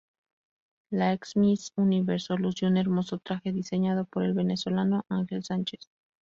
[0.89, 5.91] La ex Miss Universo lució un hermoso traje diseñado por el venezolano: Ángel Sánchez.